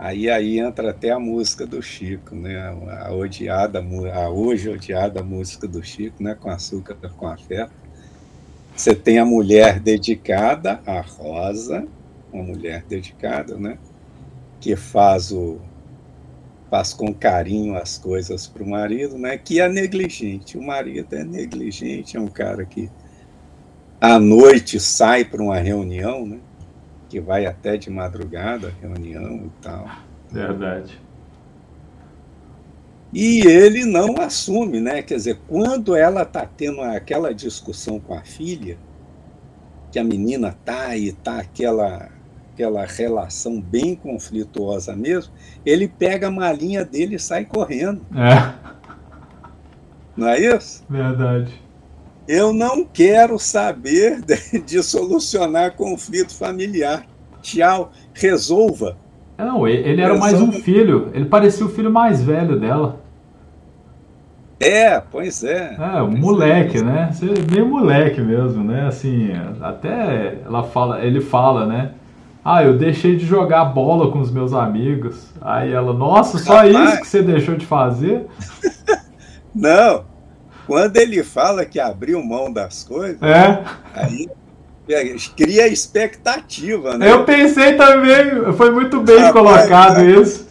[0.00, 3.84] aí aí entra até a música do Chico, né, a odiada,
[4.14, 7.72] a hoje odiada música do Chico, né, com açúcar com afeto.
[8.74, 11.86] Você tem a mulher dedicada, a Rosa,
[12.32, 13.76] uma mulher dedicada, né,
[14.58, 15.60] que faz o
[16.70, 19.36] faz com carinho as coisas para o marido, né?
[19.36, 20.56] Que é negligente.
[20.56, 22.88] O marido é negligente, é um cara que
[24.00, 26.38] à noite sai para uma reunião, né?
[27.10, 29.86] Que vai até de madrugada, reunião e tal.
[30.30, 30.98] Verdade.
[33.12, 35.02] E ele não assume, né?
[35.02, 38.78] Quer dizer, quando ela está tendo aquela discussão com a filha,
[39.90, 42.08] que a menina tá e tá aquela
[42.60, 45.32] aquela relação bem conflituosa mesmo,
[45.64, 48.02] ele pega a malinha dele e sai correndo.
[48.14, 48.54] É.
[50.14, 50.84] Não é isso?
[50.88, 51.52] Verdade.
[52.32, 57.04] Eu não quero saber de, de solucionar conflito familiar.
[57.42, 58.96] Tchau, resolva.
[59.36, 61.10] Não, ele era mais um filho.
[61.12, 63.00] Ele parecia o filho mais velho dela.
[64.60, 65.76] É, pois é.
[65.76, 66.82] É, um moleque, é.
[66.84, 67.10] né?
[67.50, 68.86] Meio moleque mesmo, né?
[68.86, 71.90] Assim, até ela fala, ele fala, né?
[72.44, 75.32] Ah, eu deixei de jogar bola com os meus amigos.
[75.40, 76.76] Aí ela, nossa, só Rapaz.
[76.76, 78.26] isso que você deixou de fazer?
[79.52, 80.09] Não.
[80.70, 83.64] Quando ele fala que abriu mão das coisas, é.
[83.92, 84.30] aí
[85.36, 87.10] cria expectativa, né?
[87.10, 90.46] Eu pensei também, foi muito bem Rapaz, colocado isso.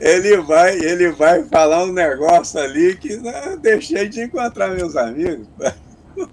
[0.00, 5.46] Ele vai, ele vai falar um negócio ali que não, deixei de encontrar meus amigos.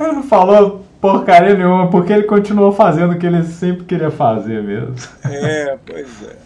[0.00, 4.62] Ele não falou porcaria nenhuma, porque ele continuou fazendo o que ele sempre queria fazer
[4.62, 4.94] mesmo.
[5.24, 6.36] É, pois é.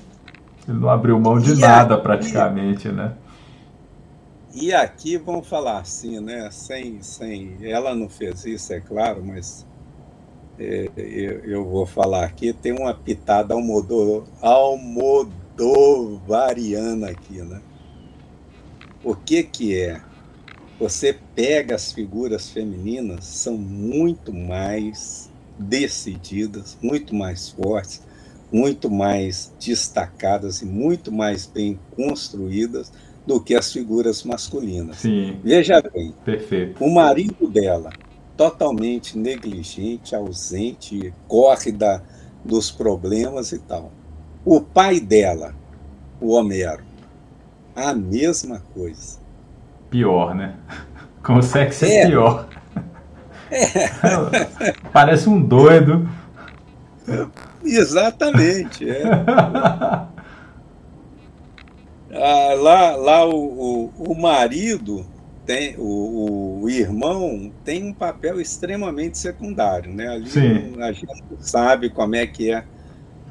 [0.68, 3.12] Ele não abriu mão de e nada praticamente, né?
[4.53, 6.51] E aqui vamos falar assim, né?
[6.51, 9.65] Sem, sem, ela não fez isso, é claro, mas
[10.59, 12.53] é, eu, eu, vou falar aqui.
[12.53, 17.63] Tem uma pitada almodor, almodovariana aqui, né?
[19.03, 20.03] O que que é?
[20.81, 28.01] você pega as figuras femininas, são muito mais decididas, muito mais fortes,
[28.51, 32.91] muito mais destacadas e muito mais bem construídas
[33.27, 34.97] do que as figuras masculinas.
[34.97, 35.39] Sim.
[35.43, 36.83] Veja bem, Perfeito.
[36.83, 37.91] o marido dela,
[38.37, 42.03] totalmente negligente, ausente, corre da,
[42.45, 43.93] dos problemas e tal.
[44.45, 45.55] O pai dela,
[46.21, 46.83] o Homero,
[47.75, 49.21] a mesma coisa
[49.91, 50.55] pior, né?
[51.23, 52.07] Consegue ser é.
[52.07, 52.47] pior.
[53.53, 54.73] É.
[54.95, 56.09] Parece um doido.
[57.64, 58.89] Exatamente.
[58.89, 59.03] É.
[62.13, 65.07] ah, lá lá o, o, o, marido,
[65.47, 69.93] tem, o, o, irmão, tem um papel extremamente secundário.
[69.93, 70.09] Né?
[70.09, 70.81] Ali Sim.
[70.81, 72.65] a gente sabe como é que é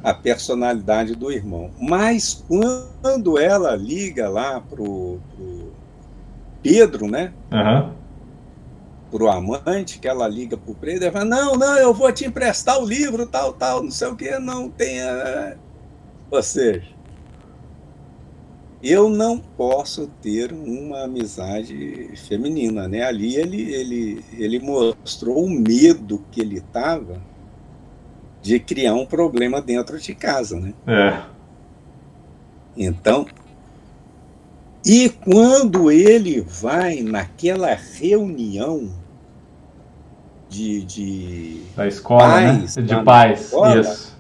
[0.04, 1.72] a personalidade do irmão.
[1.80, 5.74] Mas quando ela liga lá pro, pro
[6.64, 7.34] Pedro, né?
[7.52, 7.94] Uhum.
[9.12, 12.80] Pro amante, que ela liga pro Pedro e fala: Não, não, eu vou te emprestar
[12.80, 15.58] o livro, tal, tal, não sei o que, não tenha.
[16.30, 16.99] Ou seja,
[18.82, 23.04] eu não posso ter uma amizade feminina, né?
[23.04, 27.22] Ali ele, ele, ele mostrou o medo que ele estava
[28.42, 30.74] de criar um problema dentro de casa, né?
[30.88, 31.22] É.
[32.78, 33.26] Então,
[34.86, 38.90] e quando ele vai naquela reunião
[40.48, 42.60] de, de da escola, né?
[42.60, 42.84] pais, né?
[42.84, 44.18] de pais, escola, isso.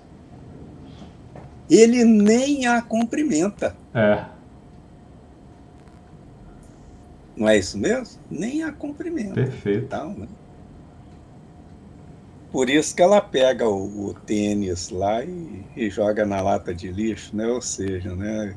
[1.69, 3.73] ele nem a cumprimenta.
[3.93, 4.38] É.
[7.39, 8.19] Não é isso mesmo?
[8.29, 9.33] Nem a cumprimenta.
[9.33, 9.85] Perfeito.
[9.85, 10.27] Então, né?
[12.51, 16.91] Por isso que ela pega o, o tênis lá e, e joga na lata de
[16.91, 17.47] lixo, né?
[17.47, 18.55] Ou seja, né?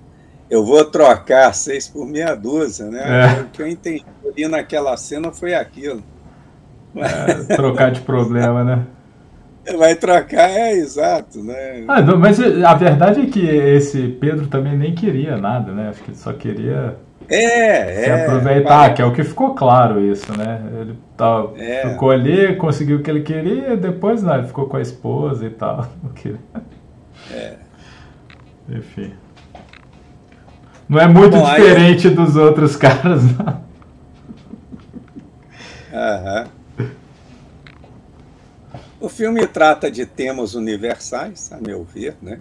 [0.53, 3.39] eu vou trocar seis por meia dúzia, né?
[3.39, 3.41] É.
[3.41, 6.03] O que eu entendi ali naquela cena foi aquilo.
[6.95, 8.87] É, trocar de problema, né?
[9.79, 11.85] Vai trocar, é exato, né?
[11.89, 15.89] Ah, não, mas a verdade é que esse Pedro também nem queria nada, né?
[15.89, 16.99] Acho que ele só queria
[17.29, 18.23] É, se é.
[18.25, 20.61] aproveitar, que é o que ficou claro isso, né?
[20.81, 21.89] Ele tá, É.
[21.91, 25.51] ficou ali, conseguiu o que ele queria, depois não, ele ficou com a esposa e
[25.51, 25.87] tal.
[26.15, 26.39] queria.
[27.31, 27.55] É.
[28.69, 29.13] Enfim.
[30.89, 33.63] Não é muito Bom, aí- diferente dos outros caras, não.
[35.93, 36.47] Aham.
[39.01, 42.39] O filme trata de temas universais, a meu ver, né?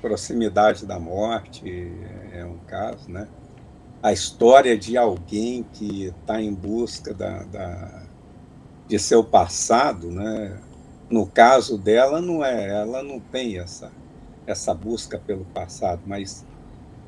[0.00, 1.92] Proximidade da morte
[2.32, 3.26] é um caso, né?
[4.04, 8.02] A história de alguém que está em busca da, da-
[8.88, 10.60] de seu passado, né?
[11.10, 13.92] No caso dela, não é, ela não tem essa,
[14.46, 16.46] essa busca pelo passado, mas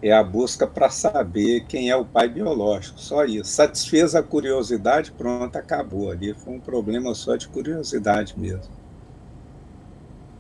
[0.03, 3.51] é a busca para saber quem é o pai biológico, só isso.
[3.51, 6.11] Satisfez a curiosidade, pronto, acabou.
[6.11, 8.75] Ali foi um problema só de curiosidade mesmo.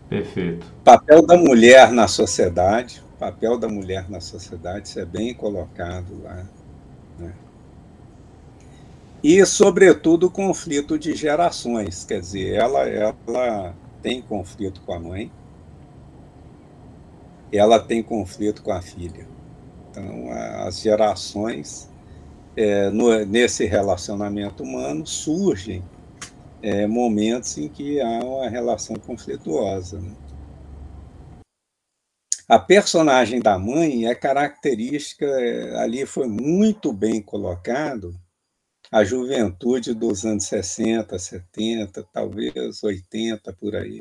[0.08, 0.66] Perfeito.
[0.84, 6.46] Papel da mulher na sociedade, papel da mulher na sociedade, isso é bem colocado lá.
[7.18, 7.34] né?
[9.22, 15.32] E, sobretudo, o conflito de gerações, quer dizer, ela, ela tem conflito com a mãe,
[17.52, 19.26] ela tem conflito com a filha.
[19.90, 20.30] Então,
[20.66, 21.90] as gerações,
[22.56, 25.84] é, no- nesse relacionamento humano, surgem
[26.62, 30.00] é, momentos em que há uma relação conflituosa.
[30.00, 30.16] né?
[32.48, 35.26] A personagem da mãe é característica,
[35.80, 38.14] ali foi muito bem colocado,
[38.92, 44.00] a juventude dos anos 60, 70, talvez 80, por aí.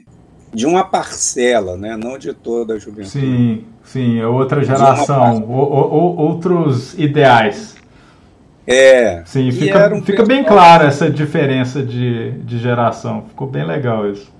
[0.54, 1.98] De uma parcela, né?
[1.98, 3.10] não de toda a juventude.
[3.10, 7.76] Sim, sim, é outra geração, o- o- outros ideais.
[8.68, 9.24] É.
[9.26, 13.26] Sim, fica, um fica bem clara essa diferença de, de geração.
[13.28, 14.32] Ficou bem legal isso.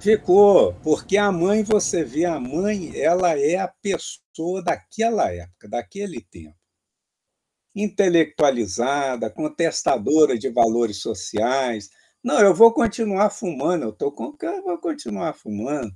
[0.00, 6.20] Ficou, porque a mãe, você vê, a mãe, ela é a pessoa daquela época, daquele
[6.20, 6.56] tempo.
[7.74, 11.90] Intelectualizada, contestadora de valores sociais.
[12.22, 15.92] Não, eu vou continuar fumando, eu tô com eu vou continuar fumando.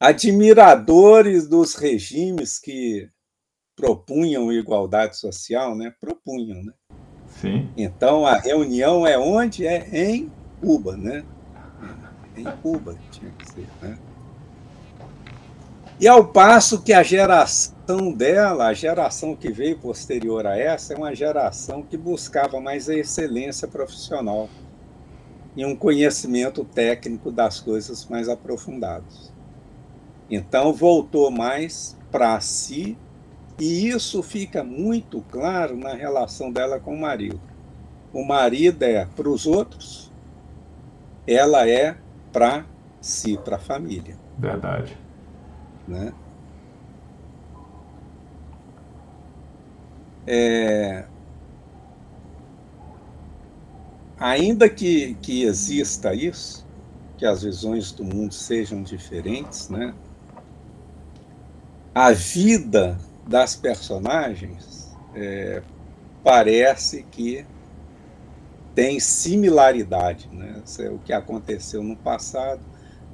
[0.00, 3.08] Admiradores dos regimes que
[3.76, 5.94] propunham igualdade social, né?
[6.00, 6.72] Propunham, né?
[7.40, 9.66] Sim, Então a reunião é onde?
[9.66, 10.30] É em
[10.60, 11.24] Cuba, né?
[12.36, 13.98] Em Cuba tinha que ser, né?
[16.00, 20.96] E ao passo que a geração dela, a geração que veio posterior a essa, é
[20.96, 24.48] uma geração que buscava mais a excelência profissional
[25.54, 29.32] e um conhecimento técnico das coisas mais aprofundados.
[30.30, 32.96] Então voltou mais para si
[33.60, 37.40] e isso fica muito claro na relação dela com o marido.
[38.12, 40.10] O marido é para os outros,
[41.26, 41.96] ela é
[42.32, 42.64] para
[43.00, 44.16] si, para a família.
[44.38, 44.96] verdade.
[45.86, 46.12] Né?
[50.26, 51.04] É,
[54.18, 56.64] ainda que, que exista isso,
[57.18, 59.92] que as visões do mundo sejam diferentes, né?
[61.94, 65.62] a vida das personagens é,
[66.24, 67.44] parece que
[68.74, 70.28] tem similaridade.
[70.32, 70.62] Né?
[70.90, 72.60] O que aconteceu no passado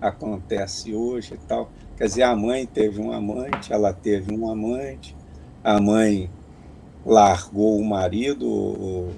[0.01, 1.71] acontece hoje e tal.
[1.97, 5.17] Quer dizer, a mãe teve um amante, ela teve um amante,
[5.65, 6.31] a mãe
[7.05, 9.13] largou o marido, o,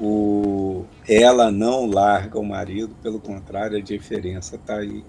[0.00, 5.04] o, ela não larga o marido, pelo contrário, a diferença está aí.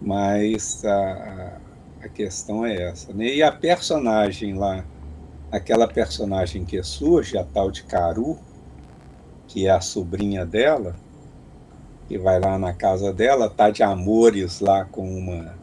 [0.00, 1.58] Mas a,
[2.02, 3.12] a questão é essa.
[3.12, 3.26] Né?
[3.34, 4.82] E a personagem lá,
[5.52, 8.38] aquela personagem que surge, a tal de Caru,
[9.50, 10.94] que é a sobrinha dela,
[12.08, 15.58] que vai lá na casa dela, tá de amores lá com uma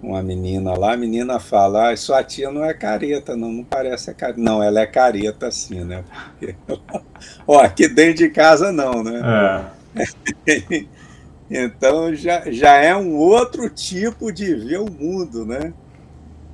[0.00, 4.10] uma menina lá, a menina fala, ah, sua tia não é careta, não, não parece
[4.10, 4.40] a careta.
[4.40, 6.02] Não, ela é careta sim, né?
[6.40, 6.56] Porque...
[7.46, 9.20] Ó, aqui dentro de casa não, né?
[9.94, 10.86] É.
[11.54, 15.74] Então já, já é um outro tipo de ver o mundo, né?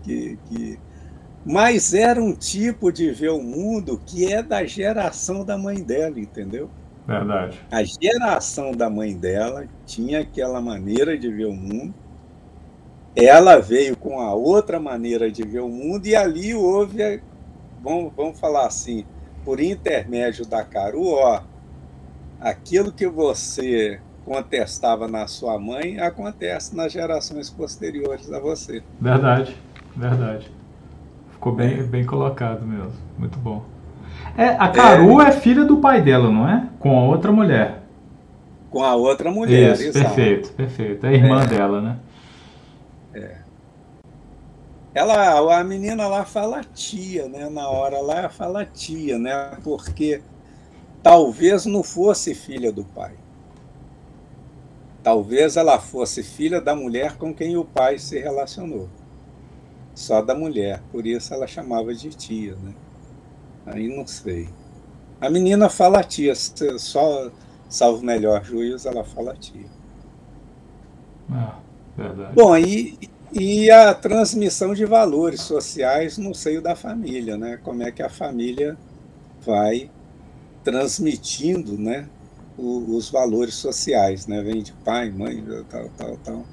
[0.03, 0.79] Que, que...
[1.49, 6.21] Mas era um tipo de ver o mundo que é da geração da mãe dela,
[6.21, 6.69] entendeu?
[7.07, 7.59] Verdade.
[7.73, 11.95] A geração da mãe dela tinha aquela maneira de ver o mundo.
[13.17, 17.23] Ela veio com a outra maneira de ver o mundo e ali houve,
[17.83, 19.07] vamos, vamos falar assim,
[19.43, 21.41] por intermédio da Caru, ó,
[22.39, 28.83] aquilo que você contestava na sua mãe acontece nas gerações posteriores a você.
[29.01, 29.57] Verdade,
[29.97, 30.58] verdade.
[31.39, 32.93] Ficou bem, bem colocado mesmo.
[33.17, 33.63] Muito bom.
[34.37, 35.29] É, a Caru é...
[35.29, 36.69] é filha do pai dela, não é?
[36.81, 37.85] Com a outra mulher.
[38.69, 40.05] Com a outra mulher, Isso, exato.
[40.05, 41.07] perfeito, perfeito.
[41.07, 41.47] É a irmã é.
[41.47, 41.97] dela, né?
[43.15, 43.37] É.
[44.93, 47.49] Ela, a menina lá fala tia, né?
[47.49, 49.57] Na hora lá fala tia, né?
[49.63, 50.21] Porque
[51.05, 53.13] talvez não fosse filha do pai.
[55.05, 58.89] Talvez ela fosse filha da mulher com quem o pai se relacionou.
[59.99, 62.73] Só da mulher, por isso ela chamava de tia, né?
[63.67, 64.49] Aí não sei.
[65.21, 67.33] A menina fala tia, só
[67.69, 69.67] salvo melhor juízo, ela fala tia.
[71.29, 71.59] Ah,
[71.97, 72.33] verdade.
[72.33, 72.97] Bom, e,
[73.33, 77.57] e a transmissão de valores sociais no seio da família, né?
[77.57, 78.79] Como é que a família
[79.45, 79.91] vai
[80.63, 82.09] transmitindo, né?
[82.57, 84.43] os valores sociais, né?
[84.43, 86.45] Vem de pai, mãe, tal, tal, tal.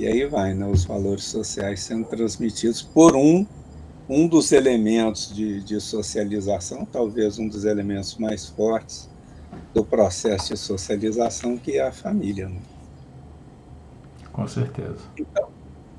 [0.00, 0.64] E aí vai, né?
[0.64, 3.46] Os valores sociais sendo transmitidos por um
[4.08, 9.08] um dos elementos de, de socialização, talvez um dos elementos mais fortes
[9.72, 12.48] do processo de socialização, que é a família.
[12.48, 12.60] Né?
[14.32, 14.98] Com certeza.
[15.16, 15.48] Então,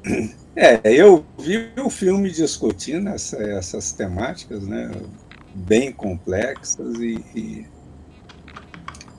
[0.57, 4.91] é, eu vi o filme discutindo essa, essas temáticas, né,
[5.53, 7.65] bem complexas e, e,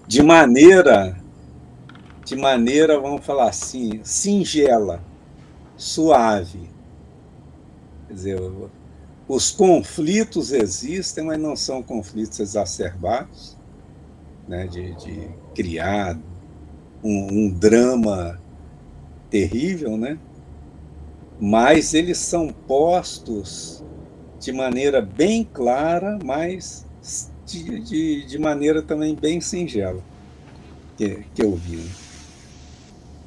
[0.07, 1.22] de maneira,
[2.33, 5.05] de maneira, vamos falar assim, singela,
[5.77, 6.71] suave.
[8.09, 8.41] Quer dizer,
[9.29, 13.59] os conflitos existem, mas não são conflitos exacerbados,
[14.49, 16.19] né, de, de criar
[17.05, 18.41] um, um drama
[19.29, 20.19] terrível, né?
[21.39, 23.85] mas eles são postos
[24.41, 26.87] de maneira bem clara, mas
[27.45, 30.03] de, de, de maneira também bem singela,
[30.97, 31.77] que, que eu vi.
[31.77, 32.02] Né?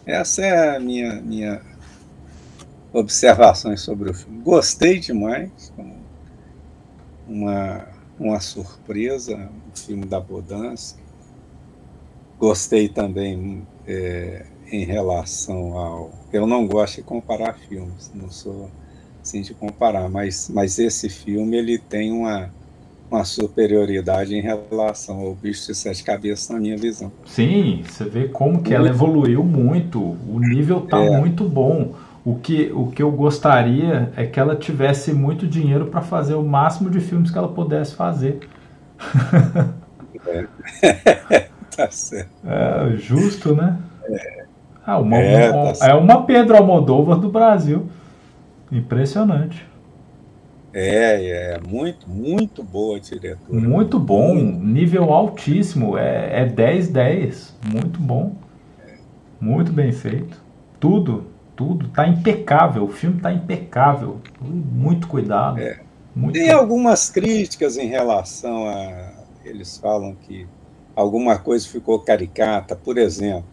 [0.06, 1.62] Essa é a minha, minha
[2.93, 4.39] observações sobre o filme.
[4.41, 5.74] Gostei demais,
[7.28, 7.88] uma,
[8.20, 10.95] uma surpresa, o filme da Bodança.
[12.38, 16.12] Gostei também é, em relação ao.
[16.32, 18.70] Eu não gosto de comparar filmes, não sou
[19.24, 22.53] assim de comparar, mas, mas esse filme ele tem uma,
[23.10, 27.12] uma superioridade em relação ao Bicho de Sete Cabeças, na minha visão.
[27.26, 31.18] Sim, você vê como que ela evoluiu muito, o nível está é.
[31.18, 31.93] muito bom.
[32.24, 36.43] O que, o que eu gostaria é que ela tivesse muito dinheiro para fazer o
[36.43, 38.39] máximo de filmes que ela pudesse fazer.
[40.26, 40.47] É,
[41.78, 42.32] tá certo.
[42.43, 43.78] É justo, né?
[44.10, 44.45] É,
[44.84, 47.88] ah, uma, é, uma, tá é uma Pedro Almodóvar do Brasil.
[48.72, 49.68] Impressionante.
[50.78, 53.40] É, é muito, muito boa a diretora.
[53.50, 55.98] Muito bom, nível altíssimo.
[55.98, 57.54] É, é 10-10.
[57.72, 58.36] Muito bom.
[59.40, 60.44] Muito bem feito.
[60.80, 61.88] Tudo tudo.
[61.90, 64.20] Tá impecável, o filme tá impecável.
[64.42, 65.60] Muito cuidado.
[65.60, 65.80] É.
[66.16, 66.62] Muito Tem cuidado.
[66.62, 69.14] algumas críticas em relação a.
[69.44, 70.48] Eles falam que
[70.96, 72.76] alguma coisa ficou caricata.
[72.76, 73.46] Por exemplo,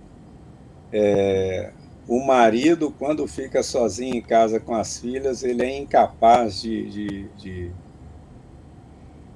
[0.92, 1.70] é,
[2.08, 7.26] o marido, quando fica sozinho em casa com as filhas, ele é incapaz de, de,
[7.38, 7.72] de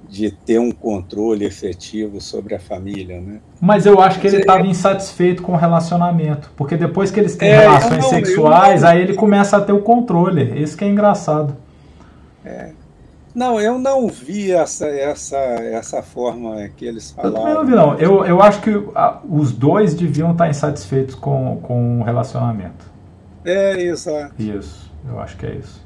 [0.09, 3.39] de ter um controle efetivo sobre a família, né?
[3.59, 4.67] Mas eu acho que ele estava é...
[4.67, 9.15] insatisfeito com o relacionamento, porque depois que eles têm é, relações não, sexuais, aí ele
[9.15, 10.61] começa a ter o controle.
[10.61, 11.57] Isso que é engraçado.
[12.45, 12.71] É.
[13.37, 17.47] Não, eu não vi essa, essa, essa forma que eles falaram.
[17.47, 17.93] Eu não vi, não.
[17.99, 18.71] Eu, eu acho que
[19.29, 22.91] os dois deviam estar insatisfeitos com, com o relacionamento.
[23.45, 24.33] É, exato.
[24.41, 25.85] Isso, eu acho que é isso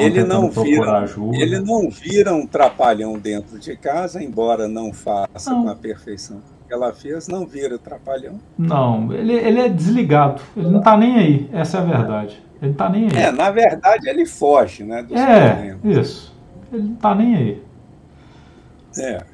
[0.00, 5.62] ele não vira, ele não vira um trapalhão dentro de casa, embora não faça não.
[5.62, 8.38] com a perfeição que ela fez, não vira trapalhão.
[8.58, 12.42] Não, ele, ele é desligado, ele não está nem aí, essa é a verdade.
[12.60, 13.16] Ele tá nem aí.
[13.16, 15.02] É, na verdade ele foge, né?
[15.02, 15.96] Dos é, problemas.
[15.96, 16.36] isso.
[16.72, 17.62] Ele não está nem aí.
[18.98, 19.24] É.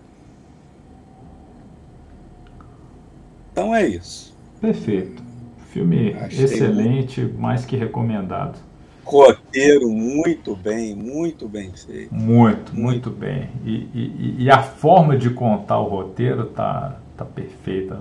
[3.51, 4.37] Então é isso.
[4.61, 5.23] Perfeito.
[5.71, 7.39] Filme Achei excelente, muito...
[7.39, 8.59] mais que recomendado.
[9.05, 12.15] Roteiro muito bem, muito bem feito.
[12.15, 13.51] Muito, muito bem.
[13.65, 17.99] E, e, e a forma de contar o roteiro tá, tá perfeita.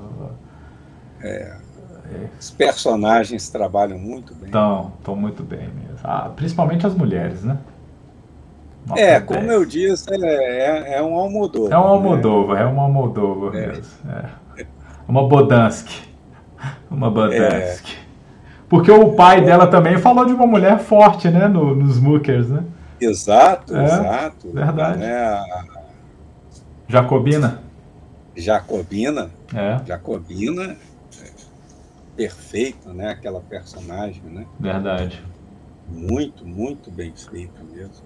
[1.22, 1.56] É,
[2.40, 4.46] os personagens trabalham muito bem.
[4.46, 6.00] Estão, estão muito bem mesmo.
[6.04, 7.58] Ah, principalmente as mulheres, né?
[8.86, 9.24] Nota é, 10.
[9.24, 11.72] como eu disse, é, é, é um Almodóvar.
[11.72, 12.64] É um Almodóvar, né?
[12.64, 13.68] é um Almodóvar é.
[13.68, 14.12] mesmo.
[14.12, 14.66] É.
[15.08, 16.02] Uma Bodansky.
[16.92, 17.96] Uma Bodansky.
[18.00, 18.04] É.
[18.70, 21.48] Porque o pai dela também falou de uma mulher forte, né?
[21.48, 22.64] No, nos Mookers, né?
[23.00, 24.52] Exato, é, exato.
[24.52, 25.04] Verdade.
[25.04, 25.40] É
[26.88, 27.62] Jacobina.
[28.36, 29.30] Jacobina.
[29.54, 29.86] É.
[29.86, 30.76] Jacobina
[32.16, 33.10] perfeita, né?
[33.10, 34.46] Aquela personagem, né?
[34.60, 35.24] Verdade.
[35.88, 38.06] Muito, muito bem feita mesmo.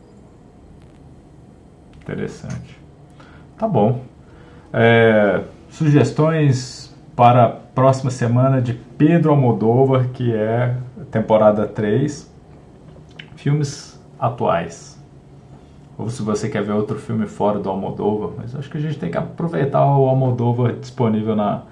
[2.02, 2.80] Interessante.
[3.58, 4.02] Tá bom.
[4.72, 10.78] É, sugestões para a próxima semana de Pedro Almodóvar, que é
[11.12, 12.32] temporada 3.
[13.36, 14.97] Filmes atuais.
[15.98, 19.00] Ou se você quer ver outro filme fora do Almodóvar, mas acho que a gente
[19.00, 21.64] tem que aproveitar o Almodóvar disponível na,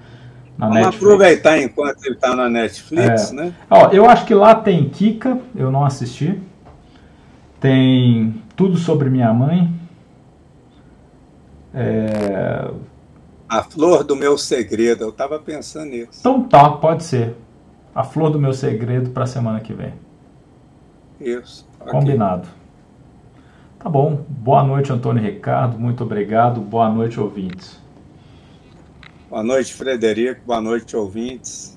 [0.58, 0.96] na Vamos Netflix.
[1.04, 3.34] aproveitar enquanto ele está na Netflix, É.
[3.34, 3.54] né?
[3.70, 6.40] Ó, eu acho que lá tem Kika, eu não assisti.
[7.60, 9.72] Tem Tudo Sobre Minha Mãe.
[11.72, 12.70] É,
[13.48, 16.18] A Flor do Meu Segredo, eu estava pensando nisso.
[16.20, 17.34] Então tá, pode ser.
[17.94, 19.94] A Flor do Meu Segredo para a semana que vem.
[21.20, 21.66] Isso.
[21.78, 22.48] Combinado.
[23.78, 24.24] Tá bom.
[24.28, 25.78] Boa noite, Antônio Ricardo.
[25.78, 26.60] Muito obrigado.
[26.60, 27.82] Boa noite, ouvintes.
[29.28, 30.42] Boa noite, Frederico.
[30.46, 31.75] Boa noite, ouvintes.